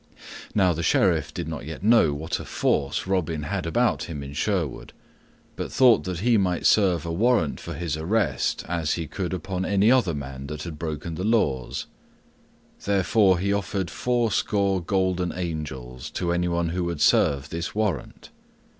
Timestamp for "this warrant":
17.49-18.31